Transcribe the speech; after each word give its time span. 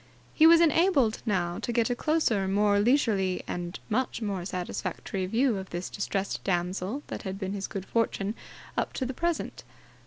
He 0.33 0.47
was 0.47 0.61
enabled 0.61 1.21
now 1.27 1.59
to 1.59 1.71
get 1.71 1.91
a 1.91 1.95
closer, 1.95 2.47
more 2.47 2.79
leisurely 2.79 3.43
and 3.47 3.79
much 3.87 4.19
more 4.19 4.43
satisfactory 4.45 5.27
view 5.27 5.57
of 5.59 5.69
this 5.69 5.91
distressed 5.91 6.43
damsel 6.43 7.03
than 7.05 7.19
had 7.19 7.37
been 7.37 7.53
his 7.53 7.67
good 7.67 7.85
fortune 7.85 8.33
up 8.75 8.93
to 8.93 9.05
the 9.05 9.13
present. 9.13 9.63